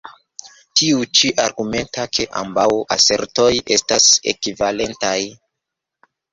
Tiu 0.79 1.03
ĉi 1.19 1.29
argumentas, 1.43 2.09
ke 2.19 2.25
ambaŭ 2.41 2.65
asertoj 2.97 3.53
estas 3.79 4.11
ekvivalentaj. 4.35 5.17